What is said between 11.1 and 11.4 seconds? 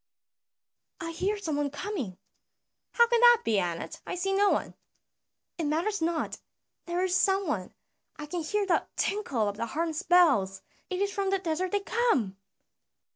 from the